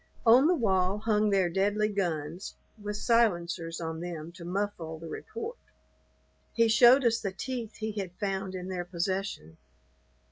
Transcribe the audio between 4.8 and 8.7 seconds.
the report. He showed us the teeth he had found in